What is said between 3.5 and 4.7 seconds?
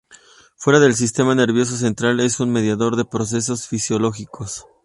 fisiológicos.